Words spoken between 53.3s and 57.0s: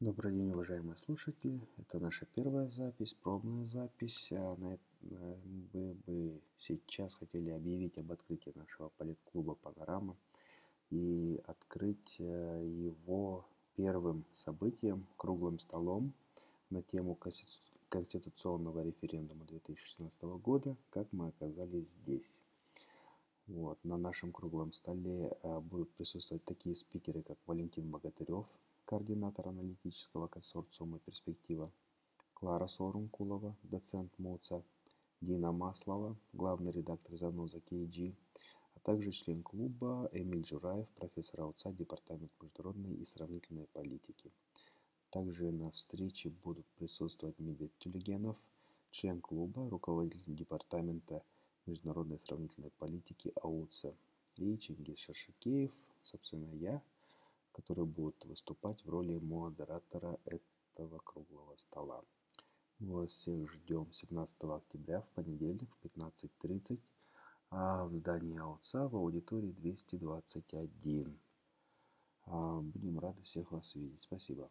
АУЦА, и Чингис Шершикеев, собственно, я–